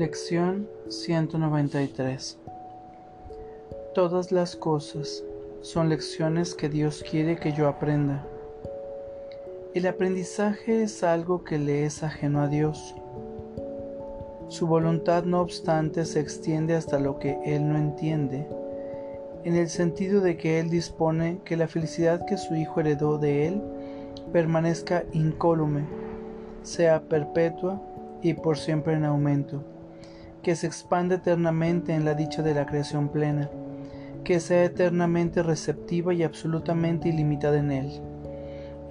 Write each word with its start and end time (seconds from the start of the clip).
Lección 0.00 0.66
193 0.88 2.38
Todas 3.94 4.32
las 4.32 4.56
cosas 4.56 5.22
son 5.60 5.90
lecciones 5.90 6.54
que 6.54 6.70
Dios 6.70 7.04
quiere 7.10 7.36
que 7.36 7.52
yo 7.52 7.68
aprenda. 7.68 8.26
El 9.74 9.86
aprendizaje 9.86 10.84
es 10.84 11.04
algo 11.04 11.44
que 11.44 11.58
le 11.58 11.84
es 11.84 12.02
ajeno 12.02 12.40
a 12.40 12.48
Dios. 12.48 12.94
Su 14.48 14.66
voluntad, 14.66 15.24
no 15.24 15.42
obstante, 15.42 16.06
se 16.06 16.20
extiende 16.20 16.76
hasta 16.76 16.98
lo 16.98 17.18
que 17.18 17.38
Él 17.44 17.68
no 17.68 17.76
entiende, 17.76 18.48
en 19.44 19.54
el 19.54 19.68
sentido 19.68 20.22
de 20.22 20.38
que 20.38 20.60
Él 20.60 20.70
dispone 20.70 21.42
que 21.44 21.58
la 21.58 21.68
felicidad 21.68 22.24
que 22.24 22.38
su 22.38 22.54
Hijo 22.54 22.80
heredó 22.80 23.18
de 23.18 23.48
Él 23.48 23.62
permanezca 24.32 25.04
incólume, 25.12 25.84
sea 26.62 27.02
perpetua 27.02 27.82
y 28.22 28.32
por 28.32 28.56
siempre 28.56 28.94
en 28.94 29.04
aumento, 29.04 29.62
que 30.42 30.56
se 30.56 30.66
expande 30.66 31.16
eternamente 31.16 31.94
en 31.94 32.04
la 32.04 32.14
dicha 32.14 32.42
de 32.42 32.54
la 32.54 32.66
creación 32.66 33.08
plena, 33.08 33.50
que 34.24 34.40
sea 34.40 34.64
eternamente 34.64 35.42
receptiva 35.42 36.14
y 36.14 36.22
absolutamente 36.22 37.08
ilimitada 37.08 37.58
en 37.58 37.70
Él. 37.70 38.00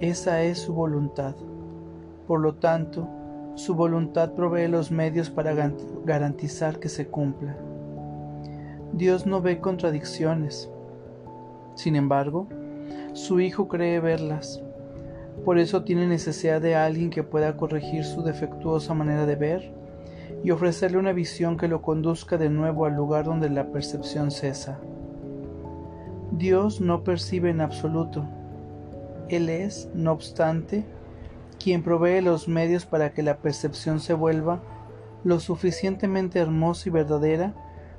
Esa 0.00 0.42
es 0.42 0.58
su 0.58 0.74
voluntad. 0.74 1.34
Por 2.26 2.40
lo 2.40 2.54
tanto, 2.54 3.08
su 3.54 3.74
voluntad 3.74 4.32
provee 4.32 4.68
los 4.68 4.90
medios 4.90 5.28
para 5.28 5.54
garantizar 6.04 6.78
que 6.78 6.88
se 6.88 7.08
cumpla. 7.08 7.56
Dios 8.92 9.26
no 9.26 9.40
ve 9.40 9.60
contradicciones. 9.60 10.70
Sin 11.74 11.96
embargo, 11.96 12.48
su 13.12 13.40
Hijo 13.40 13.68
cree 13.68 14.00
verlas. 14.00 14.62
Por 15.44 15.58
eso 15.58 15.84
tiene 15.84 16.06
necesidad 16.06 16.60
de 16.60 16.76
alguien 16.76 17.10
que 17.10 17.22
pueda 17.22 17.56
corregir 17.56 18.04
su 18.04 18.22
defectuosa 18.22 18.94
manera 18.94 19.26
de 19.26 19.36
ver 19.36 19.79
y 20.42 20.50
ofrecerle 20.50 20.98
una 20.98 21.12
visión 21.12 21.56
que 21.56 21.68
lo 21.68 21.82
conduzca 21.82 22.38
de 22.38 22.48
nuevo 22.48 22.86
al 22.86 22.94
lugar 22.94 23.24
donde 23.24 23.50
la 23.50 23.66
percepción 23.66 24.30
cesa. 24.30 24.78
Dios 26.32 26.80
no 26.80 27.02
percibe 27.04 27.50
en 27.50 27.60
absoluto. 27.60 28.24
Él 29.28 29.48
es, 29.48 29.88
no 29.94 30.12
obstante, 30.12 30.84
quien 31.62 31.82
provee 31.82 32.20
los 32.20 32.48
medios 32.48 32.86
para 32.86 33.12
que 33.12 33.22
la 33.22 33.36
percepción 33.36 34.00
se 34.00 34.14
vuelva 34.14 34.60
lo 35.24 35.38
suficientemente 35.40 36.38
hermosa 36.38 36.88
y 36.88 36.92
verdadera 36.92 37.54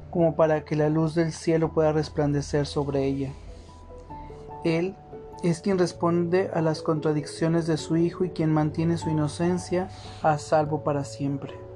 como 0.09 0.35
para 0.35 0.65
que 0.65 0.75
la 0.75 0.89
luz 0.89 1.15
del 1.15 1.31
cielo 1.31 1.71
pueda 1.71 1.93
resplandecer 1.93 2.65
sobre 2.65 3.05
ella. 3.05 3.31
Él 4.65 4.95
es 5.43 5.61
quien 5.61 5.77
responde 5.77 6.49
a 6.53 6.61
las 6.61 6.81
contradicciones 6.81 7.67
de 7.67 7.77
su 7.77 7.97
Hijo 7.97 8.25
y 8.25 8.29
quien 8.29 8.51
mantiene 8.51 8.97
su 8.97 9.09
inocencia 9.09 9.89
a 10.21 10.37
salvo 10.37 10.83
para 10.83 11.03
siempre. 11.03 11.70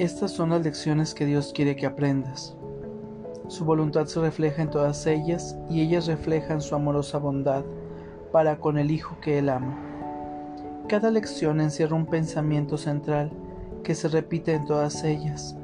Estas 0.00 0.30
son 0.30 0.48
las 0.48 0.64
lecciones 0.64 1.12
que 1.12 1.26
Dios 1.26 1.52
quiere 1.54 1.76
que 1.76 1.84
aprendas. 1.84 2.56
Su 3.48 3.66
voluntad 3.66 4.06
se 4.06 4.18
refleja 4.18 4.62
en 4.62 4.70
todas 4.70 5.06
ellas 5.06 5.58
y 5.68 5.82
ellas 5.82 6.06
reflejan 6.06 6.62
su 6.62 6.74
amorosa 6.74 7.18
bondad 7.18 7.66
para 8.32 8.60
con 8.60 8.78
el 8.78 8.90
Hijo 8.90 9.18
que 9.20 9.38
Él 9.38 9.50
ama. 9.50 9.78
Cada 10.88 11.10
lección 11.10 11.60
encierra 11.60 11.96
un 11.96 12.06
pensamiento 12.06 12.78
central 12.78 13.30
que 13.84 13.94
se 13.94 14.08
repite 14.08 14.54
en 14.54 14.64
todas 14.64 15.04
ellas. 15.04 15.54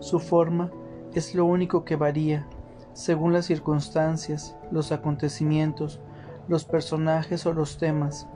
Su 0.00 0.20
forma 0.20 0.70
es 1.14 1.34
lo 1.34 1.46
único 1.46 1.82
que 1.86 1.96
varía 1.96 2.46
según 2.92 3.32
las 3.32 3.46
circunstancias, 3.46 4.54
los 4.70 4.92
acontecimientos, 4.92 5.98
los 6.46 6.66
personajes 6.66 7.46
o 7.46 7.54
los 7.54 7.78
temas, 7.78 8.28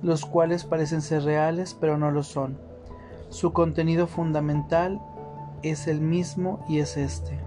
los 0.00 0.24
cuales 0.24 0.64
parecen 0.64 1.02
ser 1.02 1.24
reales 1.24 1.76
pero 1.78 1.98
no 1.98 2.10
lo 2.10 2.22
son. 2.22 2.69
Su 3.30 3.52
contenido 3.52 4.08
fundamental 4.08 5.00
es 5.62 5.86
el 5.86 6.00
mismo 6.00 6.64
y 6.68 6.80
es 6.80 6.96
este. 6.96 7.38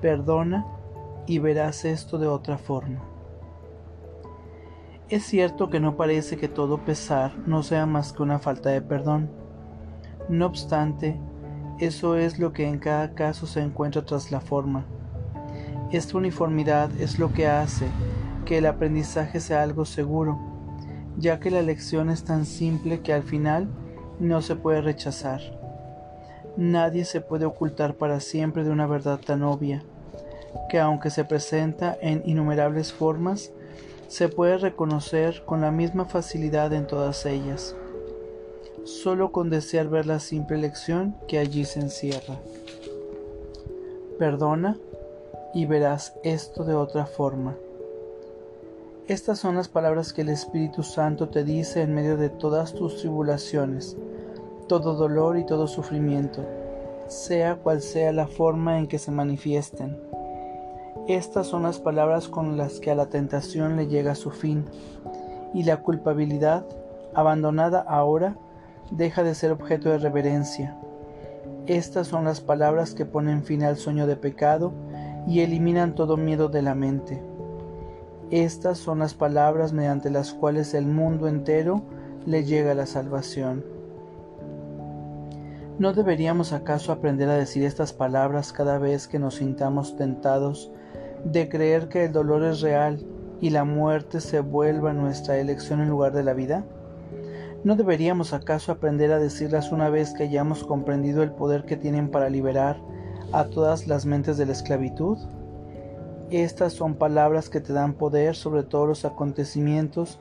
Perdona 0.00 0.66
y 1.26 1.40
verás 1.40 1.84
esto 1.84 2.16
de 2.18 2.28
otra 2.28 2.58
forma. 2.58 3.00
Es 5.08 5.24
cierto 5.24 5.68
que 5.68 5.80
no 5.80 5.96
parece 5.96 6.36
que 6.36 6.46
todo 6.46 6.84
pesar 6.84 7.36
no 7.44 7.64
sea 7.64 7.86
más 7.86 8.12
que 8.12 8.22
una 8.22 8.38
falta 8.38 8.70
de 8.70 8.80
perdón. 8.80 9.28
No 10.28 10.46
obstante, 10.46 11.18
eso 11.80 12.16
es 12.16 12.38
lo 12.38 12.52
que 12.52 12.68
en 12.68 12.78
cada 12.78 13.14
caso 13.14 13.48
se 13.48 13.60
encuentra 13.60 14.04
tras 14.04 14.30
la 14.30 14.40
forma. 14.40 14.84
Esta 15.90 16.18
uniformidad 16.18 16.90
es 17.00 17.18
lo 17.18 17.32
que 17.32 17.48
hace 17.48 17.88
que 18.44 18.58
el 18.58 18.66
aprendizaje 18.66 19.40
sea 19.40 19.62
algo 19.62 19.84
seguro, 19.84 20.38
ya 21.16 21.40
que 21.40 21.50
la 21.50 21.62
lección 21.62 22.10
es 22.10 22.22
tan 22.22 22.46
simple 22.46 23.00
que 23.00 23.12
al 23.12 23.24
final 23.24 23.68
no 24.20 24.42
se 24.42 24.56
puede 24.56 24.80
rechazar. 24.80 25.40
Nadie 26.56 27.04
se 27.04 27.20
puede 27.20 27.44
ocultar 27.44 27.94
para 27.94 28.20
siempre 28.20 28.64
de 28.64 28.70
una 28.70 28.86
verdad 28.86 29.20
tan 29.24 29.42
obvia, 29.42 29.82
que 30.68 30.78
aunque 30.80 31.10
se 31.10 31.24
presenta 31.24 31.96
en 32.00 32.22
innumerables 32.24 32.92
formas, 32.92 33.52
se 34.08 34.28
puede 34.28 34.58
reconocer 34.58 35.44
con 35.44 35.60
la 35.60 35.70
misma 35.70 36.06
facilidad 36.06 36.72
en 36.72 36.86
todas 36.86 37.26
ellas, 37.26 37.76
solo 38.84 39.32
con 39.32 39.50
desear 39.50 39.88
ver 39.88 40.06
la 40.06 40.18
simple 40.18 40.58
lección 40.58 41.14
que 41.28 41.38
allí 41.38 41.64
se 41.64 41.80
encierra. 41.80 42.40
Perdona 44.18 44.78
y 45.54 45.66
verás 45.66 46.14
esto 46.24 46.64
de 46.64 46.74
otra 46.74 47.06
forma. 47.06 47.54
Estas 49.08 49.38
son 49.38 49.54
las 49.54 49.68
palabras 49.68 50.12
que 50.12 50.20
el 50.20 50.28
Espíritu 50.28 50.82
Santo 50.82 51.30
te 51.30 51.42
dice 51.42 51.80
en 51.80 51.94
medio 51.94 52.18
de 52.18 52.28
todas 52.28 52.74
tus 52.74 52.98
tribulaciones, 52.98 53.96
todo 54.68 54.96
dolor 54.96 55.38
y 55.38 55.46
todo 55.46 55.66
sufrimiento, 55.66 56.44
sea 57.06 57.56
cual 57.56 57.80
sea 57.80 58.12
la 58.12 58.26
forma 58.26 58.78
en 58.78 58.86
que 58.86 58.98
se 58.98 59.10
manifiesten. 59.10 59.98
Estas 61.08 61.46
son 61.46 61.62
las 61.62 61.78
palabras 61.78 62.28
con 62.28 62.58
las 62.58 62.80
que 62.80 62.90
a 62.90 62.94
la 62.94 63.06
tentación 63.06 63.76
le 63.76 63.86
llega 63.86 64.14
su 64.14 64.30
fin, 64.30 64.66
y 65.54 65.62
la 65.62 65.78
culpabilidad, 65.78 66.66
abandonada 67.14 67.80
ahora, 67.80 68.36
deja 68.90 69.22
de 69.22 69.34
ser 69.34 69.52
objeto 69.52 69.88
de 69.88 69.96
reverencia. 69.96 70.76
Estas 71.66 72.08
son 72.08 72.26
las 72.26 72.42
palabras 72.42 72.92
que 72.92 73.06
ponen 73.06 73.42
fin 73.42 73.62
al 73.62 73.78
sueño 73.78 74.06
de 74.06 74.16
pecado 74.16 74.74
y 75.26 75.40
eliminan 75.40 75.94
todo 75.94 76.18
miedo 76.18 76.50
de 76.50 76.60
la 76.60 76.74
mente. 76.74 77.22
Estas 78.30 78.76
son 78.76 78.98
las 78.98 79.14
palabras 79.14 79.72
mediante 79.72 80.10
las 80.10 80.34
cuales 80.34 80.74
el 80.74 80.84
mundo 80.84 81.28
entero 81.28 81.82
le 82.26 82.44
llega 82.44 82.74
la 82.74 82.84
salvación. 82.84 83.64
¿No 85.78 85.94
deberíamos 85.94 86.52
acaso 86.52 86.92
aprender 86.92 87.30
a 87.30 87.38
decir 87.38 87.64
estas 87.64 87.94
palabras 87.94 88.52
cada 88.52 88.76
vez 88.78 89.08
que 89.08 89.18
nos 89.18 89.36
sintamos 89.36 89.96
tentados 89.96 90.70
de 91.24 91.48
creer 91.48 91.88
que 91.88 92.04
el 92.04 92.12
dolor 92.12 92.44
es 92.44 92.60
real 92.60 93.02
y 93.40 93.48
la 93.48 93.64
muerte 93.64 94.20
se 94.20 94.40
vuelva 94.40 94.92
nuestra 94.92 95.38
elección 95.38 95.80
en 95.80 95.88
lugar 95.88 96.12
de 96.12 96.24
la 96.24 96.34
vida? 96.34 96.66
¿No 97.64 97.76
deberíamos 97.76 98.34
acaso 98.34 98.72
aprender 98.72 99.10
a 99.10 99.18
decirlas 99.18 99.72
una 99.72 99.88
vez 99.88 100.12
que 100.12 100.24
hayamos 100.24 100.64
comprendido 100.64 101.22
el 101.22 101.30
poder 101.30 101.64
que 101.64 101.76
tienen 101.76 102.10
para 102.10 102.28
liberar 102.28 102.76
a 103.32 103.44
todas 103.44 103.86
las 103.86 104.04
mentes 104.04 104.36
de 104.36 104.44
la 104.44 104.52
esclavitud? 104.52 105.16
Estas 106.30 106.72
son 106.72 106.94
palabras 106.94 107.48
que 107.48 107.60
te 107.60 107.72
dan 107.72 107.94
poder 107.94 108.36
sobre 108.36 108.62
todos 108.62 108.86
los 108.86 109.04
acontecimientos 109.04 110.20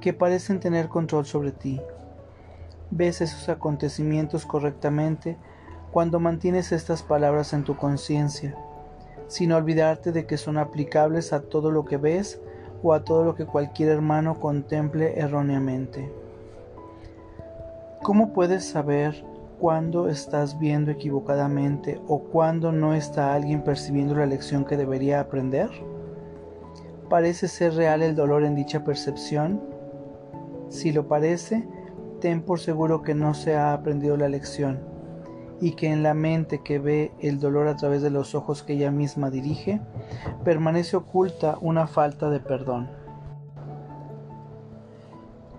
que 0.00 0.12
parecen 0.12 0.60
tener 0.60 0.88
control 0.88 1.26
sobre 1.26 1.52
ti. 1.52 1.80
Ves 2.90 3.20
esos 3.20 3.48
acontecimientos 3.48 4.46
correctamente 4.46 5.36
cuando 5.90 6.20
mantienes 6.20 6.72
estas 6.72 7.02
palabras 7.02 7.52
en 7.52 7.64
tu 7.64 7.76
conciencia 7.76 8.56
sin 9.32 9.50
olvidarte 9.52 10.12
de 10.12 10.26
que 10.26 10.36
son 10.36 10.58
aplicables 10.58 11.32
a 11.32 11.40
todo 11.40 11.70
lo 11.70 11.86
que 11.86 11.96
ves 11.96 12.38
o 12.82 12.92
a 12.92 13.02
todo 13.02 13.24
lo 13.24 13.34
que 13.34 13.46
cualquier 13.46 13.88
hermano 13.88 14.38
contemple 14.38 15.18
erróneamente. 15.18 16.12
¿Cómo 18.02 18.34
puedes 18.34 18.68
saber 18.68 19.24
cuándo 19.62 20.08
estás 20.08 20.58
viendo 20.58 20.90
equivocadamente 20.90 22.02
o 22.08 22.24
cuándo 22.24 22.72
no 22.72 22.94
está 22.94 23.32
alguien 23.32 23.62
percibiendo 23.62 24.16
la 24.16 24.26
lección 24.26 24.64
que 24.64 24.76
debería 24.76 25.20
aprender? 25.20 25.70
¿Parece 27.08 27.46
ser 27.46 27.74
real 27.74 28.02
el 28.02 28.16
dolor 28.16 28.42
en 28.42 28.56
dicha 28.56 28.82
percepción? 28.82 29.62
Si 30.68 30.90
lo 30.90 31.06
parece, 31.06 31.64
ten 32.20 32.42
por 32.42 32.58
seguro 32.58 33.02
que 33.02 33.14
no 33.14 33.34
se 33.34 33.54
ha 33.54 33.72
aprendido 33.72 34.16
la 34.16 34.28
lección 34.28 34.80
y 35.60 35.76
que 35.76 35.92
en 35.92 36.02
la 36.02 36.14
mente 36.14 36.64
que 36.64 36.80
ve 36.80 37.12
el 37.20 37.38
dolor 37.38 37.68
a 37.68 37.76
través 37.76 38.02
de 38.02 38.10
los 38.10 38.34
ojos 38.34 38.64
que 38.64 38.72
ella 38.72 38.90
misma 38.90 39.30
dirige, 39.30 39.80
permanece 40.42 40.96
oculta 40.96 41.56
una 41.60 41.86
falta 41.86 42.30
de 42.30 42.40
perdón. 42.40 42.90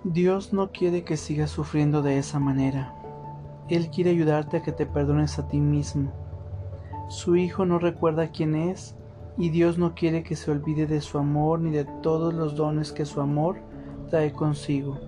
Dios 0.03 0.51
no 0.51 0.73
quiere 0.73 1.05
que 1.05 1.15
sigas 1.15 1.51
sufriendo 1.51 2.01
de 2.01 2.17
esa 2.17 2.37
manera. 2.37 2.95
Él 3.69 3.89
quiere 3.89 4.09
ayudarte 4.09 4.57
a 4.57 4.61
que 4.61 4.71
te 4.71 4.85
perdones 4.85 5.39
a 5.39 5.47
ti 5.47 5.59
mismo. 5.59 6.11
Su 7.07 7.35
Hijo 7.35 7.65
no 7.65 7.79
recuerda 7.79 8.31
quién 8.31 8.55
es 8.55 8.95
y 9.37 9.49
Dios 9.49 9.77
no 9.77 9.95
quiere 9.95 10.23
que 10.23 10.35
se 10.35 10.51
olvide 10.51 10.85
de 10.85 11.01
su 11.01 11.17
amor 11.17 11.59
ni 11.59 11.71
de 11.71 11.85
todos 12.01 12.33
los 12.33 12.55
dones 12.55 12.91
que 12.91 13.05
su 13.05 13.21
amor 13.21 13.57
trae 14.09 14.33
consigo. 14.33 14.99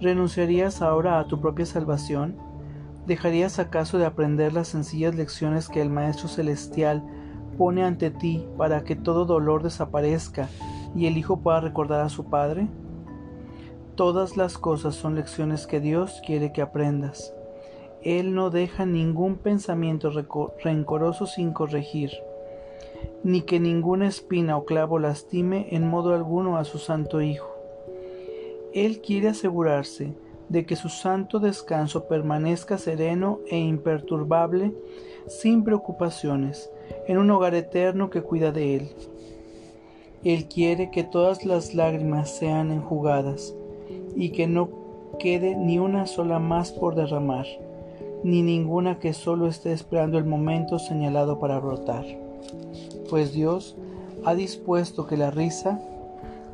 ¿Renunciarías 0.00 0.80
ahora 0.80 1.18
a 1.18 1.26
tu 1.26 1.40
propia 1.40 1.66
salvación? 1.66 2.36
¿Dejarías 3.06 3.58
acaso 3.58 3.98
de 3.98 4.06
aprender 4.06 4.52
las 4.52 4.68
sencillas 4.68 5.14
lecciones 5.14 5.68
que 5.68 5.82
el 5.82 5.90
Maestro 5.90 6.28
Celestial 6.28 7.02
pone 7.56 7.82
ante 7.82 8.10
ti 8.10 8.46
para 8.56 8.84
que 8.84 8.94
todo 8.94 9.24
dolor 9.24 9.62
desaparezca 9.62 10.48
y 10.94 11.06
el 11.06 11.18
Hijo 11.18 11.40
pueda 11.40 11.60
recordar 11.60 12.02
a 12.02 12.08
su 12.08 12.26
Padre? 12.26 12.68
Todas 13.96 14.36
las 14.36 14.58
cosas 14.58 14.94
son 14.94 15.16
lecciones 15.16 15.66
que 15.66 15.80
Dios 15.80 16.22
quiere 16.24 16.52
que 16.52 16.62
aprendas. 16.62 17.34
Él 18.02 18.34
no 18.34 18.50
deja 18.50 18.86
ningún 18.86 19.36
pensamiento 19.36 20.10
rencoroso 20.62 21.26
sin 21.26 21.52
corregir, 21.52 22.12
ni 23.24 23.42
que 23.42 23.60
ninguna 23.60 24.06
espina 24.06 24.56
o 24.56 24.64
clavo 24.64 24.98
lastime 24.98 25.68
en 25.70 25.88
modo 25.88 26.14
alguno 26.14 26.56
a 26.56 26.64
su 26.64 26.78
Santo 26.78 27.20
Hijo. 27.20 27.48
Él 28.72 29.00
quiere 29.00 29.28
asegurarse 29.28 30.14
de 30.48 30.64
que 30.64 30.76
su 30.76 30.88
santo 30.88 31.40
descanso 31.40 32.06
permanezca 32.06 32.78
sereno 32.78 33.40
e 33.50 33.58
imperturbable, 33.58 34.72
sin 35.26 35.64
preocupaciones, 35.64 36.70
en 37.06 37.18
un 37.18 37.30
hogar 37.30 37.54
eterno 37.54 38.10
que 38.10 38.22
cuida 38.22 38.52
de 38.52 38.76
Él. 38.76 38.88
Él 40.24 40.48
quiere 40.48 40.90
que 40.90 41.04
todas 41.04 41.44
las 41.44 41.74
lágrimas 41.74 42.30
sean 42.30 42.70
enjugadas 42.70 43.54
y 44.16 44.30
que 44.30 44.46
no 44.46 44.70
quede 45.18 45.54
ni 45.54 45.78
una 45.78 46.06
sola 46.06 46.38
más 46.38 46.72
por 46.72 46.94
derramar, 46.94 47.46
ni 48.24 48.42
ninguna 48.42 48.98
que 48.98 49.12
solo 49.12 49.46
esté 49.46 49.72
esperando 49.72 50.18
el 50.18 50.24
momento 50.24 50.78
señalado 50.78 51.38
para 51.38 51.58
brotar. 51.58 52.04
Pues 53.08 53.32
Dios 53.32 53.76
ha 54.24 54.34
dispuesto 54.34 55.06
que 55.06 55.16
la 55.16 55.30
risa 55.30 55.80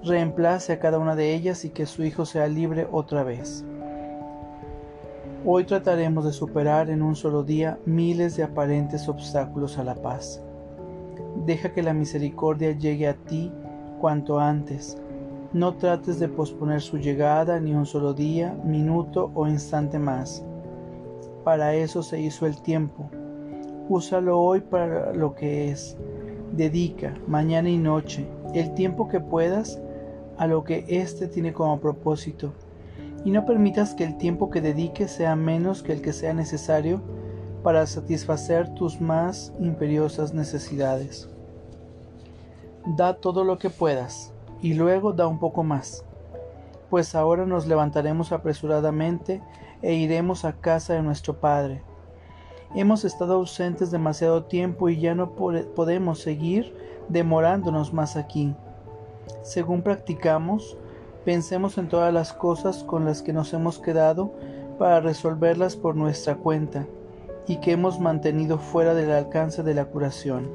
reemplace 0.03 0.73
a 0.73 0.79
cada 0.79 0.99
una 0.99 1.17
de 1.17 1.35
ellas 1.35 1.65
y 1.65 1.71
que 1.71 1.87
su 1.87 2.05
Hijo 2.05 2.27
sea 2.27 2.47
libre 2.47 2.87
otra 2.93 3.25
vez. 3.25 3.65
Hoy 5.47 5.65
trataremos 5.65 6.25
de 6.25 6.33
superar 6.33 6.91
en 6.91 7.03
un 7.03 7.17
solo 7.17 7.43
día 7.43 7.79
miles 7.85 8.37
de 8.37 8.45
aparentes 8.45 9.09
obstáculos 9.09 9.79
a 9.79 9.85
la 9.85 9.95
paz. 9.95 10.43
Deja 11.45 11.73
que 11.73 11.83
la 11.83 11.93
misericordia 11.93 12.73
llegue 12.73 13.09
a 13.09 13.15
ti 13.15 13.53
cuanto 14.01 14.39
antes. 14.39 14.97
No 15.53 15.75
trates 15.75 16.19
de 16.19 16.29
posponer 16.29 16.81
su 16.81 16.99
llegada 16.99 17.61
ni 17.61 17.75
un 17.75 17.87
solo 17.87 18.15
día, 18.15 18.57
minuto 18.65 19.31
o 19.35 19.47
instante 19.47 19.99
más. 19.99 20.45
Para 21.45 21.75
eso 21.75 22.03
se 22.03 22.21
hizo 22.21 22.47
el 22.47 22.61
tiempo. 22.63 23.11
Úsalo 23.89 24.41
hoy 24.41 24.61
para 24.61 25.13
lo 25.13 25.35
que 25.35 25.71
es. 25.71 25.97
Dedica, 26.53 27.15
mañana 27.27 27.69
y 27.69 27.77
noche, 27.77 28.27
el 28.55 28.73
tiempo 28.75 29.09
que 29.09 29.21
puedas 29.21 29.81
a 30.39 30.47
lo 30.47 30.65
que 30.65 30.85
éste 30.89 31.29
tiene 31.29 31.53
como 31.53 31.81
propósito 31.81 32.53
y 33.25 33.31
no 33.31 33.45
permitas 33.47 33.95
que 33.95 34.05
el 34.05 34.17
tiempo 34.17 34.51
que 34.51 34.61
dediques 34.61 35.11
sea 35.11 35.35
menos 35.37 35.83
que 35.83 35.93
el 35.93 36.03
que 36.03 36.13
sea 36.13 36.35
necesario 36.35 37.01
para 37.63 37.87
satisfacer 37.87 38.75
tus 38.75 39.01
más 39.01 39.53
imperiosas 39.59 40.35
necesidades. 40.35 41.29
Da 42.97 43.15
todo 43.15 43.45
lo 43.45 43.59
que 43.59 43.71
puedas 43.71 44.33
y 44.61 44.75
luego 44.75 45.13
da 45.13 45.27
un 45.27 45.39
poco 45.39 45.63
más, 45.63 46.05
pues 46.91 47.15
ahora 47.15 47.47
nos 47.47 47.67
levantaremos 47.67 48.33
apresuradamente 48.33 49.43
e 49.83 49.95
iremos 49.95 50.45
a 50.45 50.53
casa 50.53 50.95
de 50.95 51.03
nuestro 51.03 51.41
Padre. 51.41 51.83
Hemos 52.75 53.05
estado 53.05 53.35
ausentes 53.35 53.91
demasiado 53.91 54.45
tiempo 54.45 54.89
y 54.89 54.99
ya 54.99 55.15
no 55.15 55.33
podemos 55.33 56.21
seguir 56.21 56.75
demorándonos 57.09 57.93
más 57.93 58.17
aquí. 58.17 58.55
Según 59.43 59.83
practicamos, 59.83 60.77
Pensemos 61.25 61.79
en 61.79 61.89
todas 61.89 62.13
las 62.13 62.35
cosas 62.35 62.85
con 62.85 63.07
las 63.07 63.23
que 63.23 63.33
nos 63.33 63.55
hemos 63.55 63.79
quedado 63.79 64.35
para 64.79 65.01
resolverlas 65.01 65.75
por 65.75 65.97
nuestra 65.97 66.35
cuenta 66.35 66.87
y 67.47 67.57
que 67.57 67.73
hemos 67.73 67.99
mantenido 67.99 68.59
fuera 68.59 68.93
del 68.93 69.11
alcance 69.11 69.63
de 69.63 69.73
la 69.73 69.87
curación. 69.87 70.51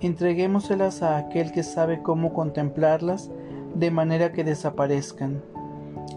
Entreguémoselas 0.00 1.02
a 1.02 1.18
aquel 1.18 1.52
que 1.52 1.62
sabe 1.62 2.02
cómo 2.02 2.32
contemplarlas 2.32 3.30
de 3.74 3.90
manera 3.90 4.32
que 4.32 4.44
desaparezcan. 4.44 5.42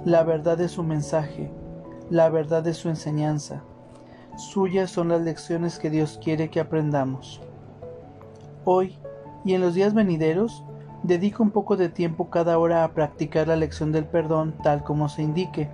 La 0.05 0.23
verdad 0.23 0.59
es 0.61 0.71
su 0.71 0.83
mensaje, 0.83 1.51
la 2.09 2.29
verdad 2.29 2.65
es 2.67 2.77
su 2.77 2.89
enseñanza. 2.89 3.63
Suyas 4.37 4.91
son 4.91 5.09
las 5.09 5.21
lecciones 5.21 5.79
que 5.79 5.89
Dios 5.89 6.19
quiere 6.23 6.49
que 6.49 6.59
aprendamos. 6.59 7.41
Hoy 8.65 8.97
y 9.43 9.53
en 9.53 9.61
los 9.61 9.73
días 9.73 9.93
venideros, 9.93 10.63
Dedica 11.03 11.43
un 11.43 11.51
poco 11.51 11.77
de 11.77 11.89
tiempo 11.89 12.29
cada 12.29 12.57
hora 12.57 12.83
a 12.83 12.91
practicar 12.91 13.47
la 13.47 13.55
lección 13.55 13.91
del 13.91 14.05
perdón 14.05 14.55
tal 14.63 14.83
como 14.83 15.09
se 15.09 15.21
indique. 15.21 15.69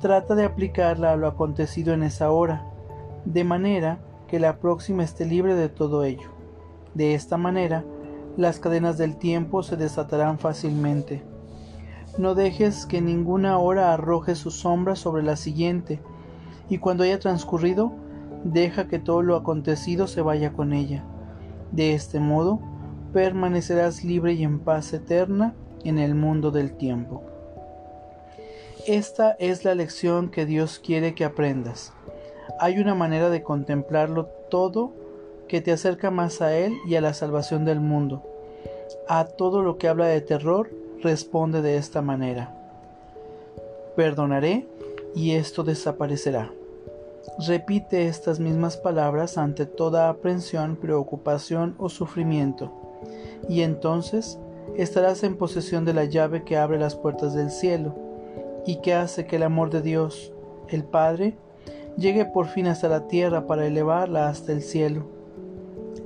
Trata 0.00 0.34
de 0.34 0.44
aplicarla 0.44 1.12
a 1.12 1.16
lo 1.16 1.28
acontecido 1.28 1.94
en 1.94 2.02
esa 2.02 2.30
hora, 2.30 2.66
de 3.24 3.44
manera 3.44 4.00
que 4.26 4.40
la 4.40 4.58
próxima 4.58 5.04
esté 5.04 5.24
libre 5.24 5.54
de 5.54 5.68
todo 5.68 6.04
ello. 6.04 6.30
De 6.94 7.14
esta 7.14 7.36
manera, 7.36 7.84
las 8.36 8.58
cadenas 8.58 8.98
del 8.98 9.16
tiempo 9.16 9.62
se 9.62 9.76
desatarán 9.76 10.38
fácilmente. 10.38 11.22
No 12.18 12.34
dejes 12.34 12.86
que 12.86 13.00
ninguna 13.00 13.58
hora 13.58 13.92
arroje 13.92 14.34
su 14.34 14.50
sombra 14.50 14.96
sobre 14.96 15.22
la 15.22 15.36
siguiente, 15.36 16.00
y 16.68 16.78
cuando 16.78 17.04
haya 17.04 17.18
transcurrido, 17.18 17.92
deja 18.44 18.88
que 18.88 18.98
todo 18.98 19.22
lo 19.22 19.36
acontecido 19.36 20.06
se 20.06 20.22
vaya 20.22 20.52
con 20.52 20.72
ella. 20.72 21.04
De 21.72 21.94
este 21.94 22.20
modo, 22.20 22.60
permanecerás 23.12 24.04
libre 24.04 24.34
y 24.34 24.44
en 24.44 24.60
paz 24.60 24.92
eterna 24.92 25.54
en 25.84 25.98
el 25.98 26.14
mundo 26.14 26.50
del 26.50 26.76
tiempo. 26.76 27.22
Esta 28.86 29.32
es 29.38 29.64
la 29.64 29.74
lección 29.74 30.30
que 30.30 30.46
Dios 30.46 30.78
quiere 30.78 31.14
que 31.14 31.24
aprendas. 31.24 31.92
Hay 32.60 32.78
una 32.78 32.94
manera 32.94 33.30
de 33.30 33.42
contemplarlo 33.42 34.26
todo 34.50 34.92
que 35.48 35.60
te 35.60 35.72
acerca 35.72 36.10
más 36.10 36.40
a 36.40 36.56
Él 36.56 36.74
y 36.86 36.96
a 36.96 37.00
la 37.00 37.14
salvación 37.14 37.64
del 37.64 37.80
mundo. 37.80 38.22
A 39.08 39.24
todo 39.24 39.62
lo 39.62 39.78
que 39.78 39.88
habla 39.88 40.06
de 40.06 40.20
terror, 40.20 40.70
responde 41.02 41.62
de 41.62 41.76
esta 41.76 42.02
manera. 42.02 42.54
Perdonaré 43.96 44.66
y 45.14 45.32
esto 45.32 45.62
desaparecerá. 45.62 46.50
Repite 47.46 48.06
estas 48.06 48.40
mismas 48.40 48.76
palabras 48.76 49.38
ante 49.38 49.66
toda 49.66 50.08
aprensión, 50.08 50.76
preocupación 50.76 51.74
o 51.78 51.88
sufrimiento 51.88 52.84
y 53.48 53.62
entonces 53.62 54.38
estarás 54.76 55.22
en 55.24 55.36
posesión 55.36 55.84
de 55.84 55.94
la 55.94 56.04
llave 56.04 56.44
que 56.44 56.56
abre 56.56 56.78
las 56.78 56.94
puertas 56.94 57.34
del 57.34 57.50
cielo 57.50 57.94
y 58.66 58.76
que 58.76 58.94
hace 58.94 59.26
que 59.26 59.36
el 59.36 59.42
amor 59.42 59.70
de 59.70 59.82
Dios, 59.82 60.32
el 60.68 60.84
Padre, 60.84 61.36
llegue 61.96 62.24
por 62.24 62.46
fin 62.46 62.66
hasta 62.66 62.88
la 62.88 63.06
tierra 63.06 63.46
para 63.46 63.66
elevarla 63.66 64.28
hasta 64.28 64.52
el 64.52 64.62
cielo. 64.62 65.13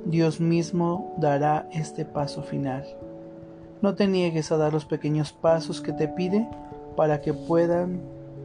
Dios 0.09 0.39
mismo 0.39 1.13
dará 1.17 1.69
este 1.71 2.03
paso 2.03 2.41
final. 2.41 2.83
No 3.83 3.93
te 3.93 4.07
niegues 4.07 4.51
a 4.51 4.57
dar 4.57 4.73
los 4.73 4.85
pequeños 4.85 5.33
pasos 5.33 5.81
que 5.81 5.93
te 5.93 6.07
pide 6.07 6.49
para 6.95 7.21
que 7.21 7.31
puedan 7.35 8.01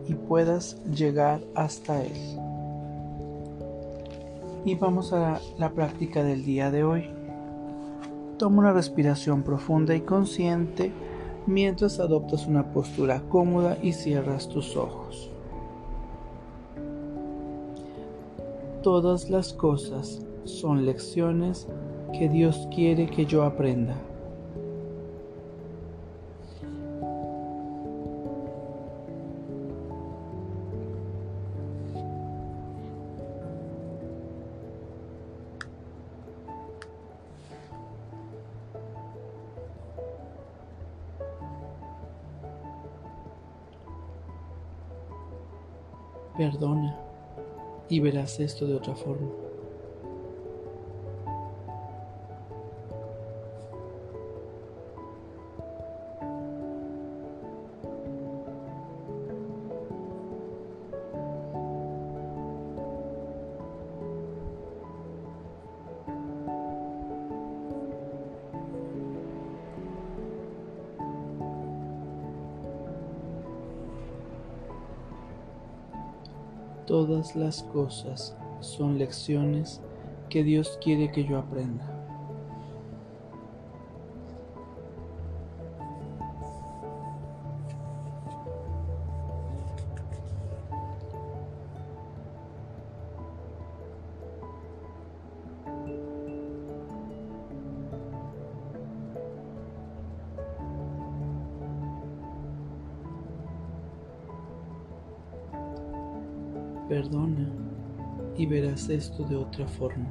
y 0.07 0.13
puedas 0.13 0.77
llegar 0.85 1.41
hasta 1.55 2.03
Él. 2.03 2.13
Y 4.67 4.75
vamos 4.75 5.15
a 5.15 5.41
la 5.57 5.71
práctica 5.71 6.23
del 6.23 6.45
día 6.45 6.71
de 6.71 6.85
hoy. 6.85 7.09
Toma 8.37 8.59
una 8.59 8.73
respiración 8.75 9.43
profunda 9.43 9.95
y 9.95 10.03
consciente 10.03 10.93
mientras 11.47 11.99
adoptas 11.99 12.47
una 12.47 12.75
postura 12.75 13.23
cómoda 13.31 13.79
y 13.81 13.95
cierras 13.95 14.51
tus 14.51 14.77
ojos. 14.77 15.31
Todas 18.83 19.31
las 19.31 19.55
cosas 19.55 20.21
son 20.45 20.85
lecciones 20.87 21.67
que 22.13 22.29
Dios 22.29 22.69
quiere 22.75 23.07
que 23.07 23.27
yo 23.27 23.43
aprenda. 23.45 23.97
Perdona 46.37 46.97
y 47.89 48.01
verás 48.01 48.41
esto 48.41 48.67
de 48.67 48.75
otra 48.75 48.97
forma. 48.97 49.29
Todas 76.87 77.35
las 77.35 77.63
cosas 77.63 78.37
son 78.61 78.99
lecciones 78.99 79.81
que 80.29 80.43
Dios 80.45 80.79
quiere 80.83 81.11
que 81.13 81.25
yo 81.25 81.39
aprenda. 81.39 81.94
Perdona 106.89 107.49
y 108.37 108.47
verás 108.47 108.89
esto 108.89 109.25
de 109.25 109.37
otra 109.37 109.67
forma. 109.67 110.11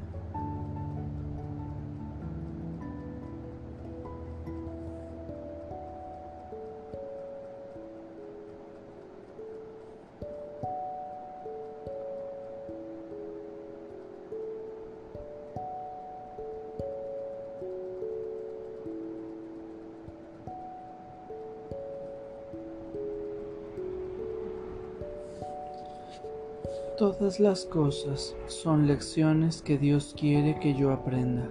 Todas 26.96 27.40
las 27.40 27.64
cosas 27.64 28.36
son 28.46 28.86
lecciones 28.86 29.62
que 29.62 29.78
Dios 29.78 30.14
quiere 30.16 30.60
que 30.60 30.74
yo 30.74 30.92
aprenda. 30.92 31.48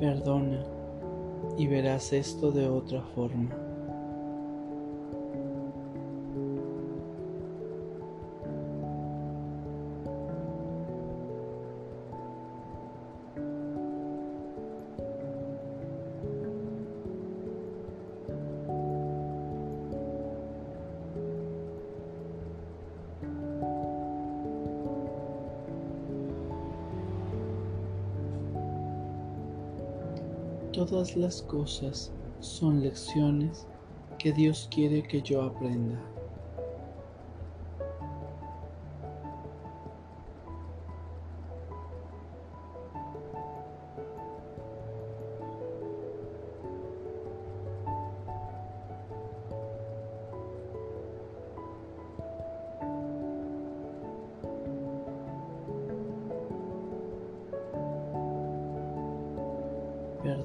Perdona 0.00 0.79
y 1.60 1.66
verás 1.66 2.14
esto 2.14 2.50
de 2.52 2.66
otra 2.66 3.02
forma. 3.14 3.54
Todas 30.80 31.14
las 31.14 31.42
cosas 31.42 32.10
son 32.40 32.80
lecciones 32.80 33.66
que 34.18 34.32
Dios 34.32 34.66
quiere 34.70 35.02
que 35.02 35.20
yo 35.20 35.42
aprenda. 35.42 36.00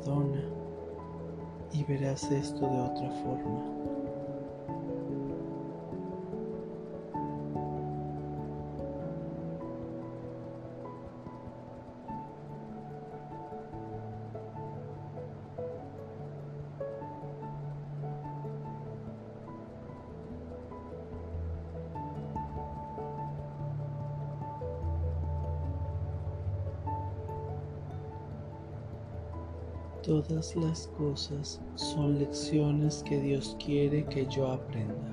Perdona 0.06 0.40
y 1.74 1.84
verás 1.84 2.30
esto 2.32 2.60
de 2.60 2.80
otra 2.80 3.10
forma. 3.24 3.85
Todas 30.06 30.56
las 30.56 30.86
cosas 30.90 31.60
son 31.74 32.20
lecciones 32.20 33.02
que 33.10 33.20
Dios 33.20 33.58
quiere 33.66 34.06
que 34.06 34.28
yo 34.28 34.52
aprenda. 34.52 35.05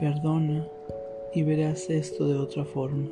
Perdona 0.00 0.66
y 1.34 1.42
verás 1.42 1.90
esto 1.90 2.26
de 2.26 2.38
otra 2.38 2.64
forma. 2.64 3.06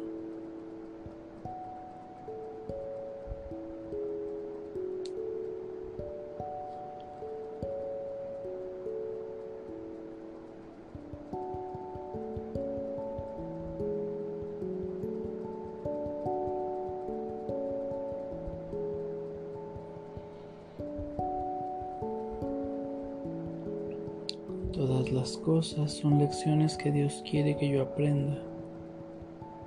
Cosas 25.49 25.93
son 25.93 26.19
lecciones 26.19 26.76
que 26.76 26.93
Dios 26.93 27.25
quiere 27.26 27.57
que 27.57 27.71
yo 27.71 27.81
aprenda. 27.81 28.37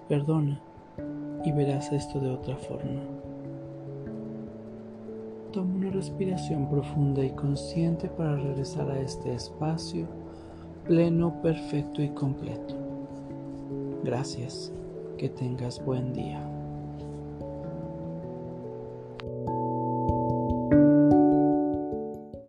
Perdona 0.08 0.62
y 1.44 1.52
verás 1.54 1.92
esto 1.92 2.20
de 2.20 2.30
otra 2.30 2.56
forma. 2.56 3.02
Toma 5.52 5.78
una 5.78 5.90
respiración 5.90 6.70
profunda 6.70 7.26
y 7.26 7.32
consciente 7.32 8.10
para 8.10 8.36
regresar 8.36 8.92
a 8.92 9.00
este 9.00 9.34
espacio 9.34 10.06
pleno, 10.86 11.42
perfecto 11.42 12.04
y 12.04 12.10
completo. 12.10 12.76
Gracias. 14.04 14.72
Que 15.18 15.30
tengas 15.30 15.84
buen 15.84 16.14
día. 16.14 16.61